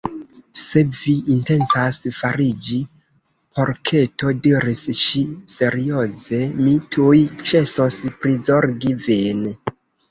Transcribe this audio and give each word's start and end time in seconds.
"Se 0.59 0.81
vi 1.01 1.11
intencas 1.33 1.99
fariĝi 2.21 2.79
porketo," 3.59 4.33
diris 4.47 4.83
ŝi 5.03 5.23
serioze, 5.55 6.41
"mi 6.65 6.77
tuj 6.99 7.23
ĉesos 7.53 8.05
prizorgi 8.21 8.99
vin!" 9.09 9.49